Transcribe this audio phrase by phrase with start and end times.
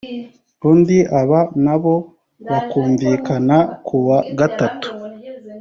[0.69, 1.95] undi aba na bo
[2.49, 4.87] bakumvikana ku wa gatatu